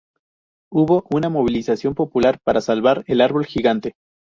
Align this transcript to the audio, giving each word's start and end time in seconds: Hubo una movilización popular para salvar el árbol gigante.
Hubo 0.73 1.05
una 1.11 1.29
movilización 1.29 1.93
popular 1.93 2.39
para 2.43 2.59
salvar 2.61 3.03
el 3.05 3.21
árbol 3.21 3.45
gigante. 3.45 3.93